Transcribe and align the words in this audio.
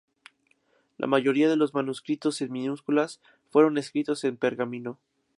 La 0.97 1.05
mayoría 1.05 1.47
de 1.47 1.55
los 1.57 1.75
manuscritos 1.75 2.41
en 2.41 2.51
minúsculas 2.51 3.21
fueron 3.51 3.77
escritos 3.77 4.23
en 4.23 4.35
pergamino. 4.35 4.97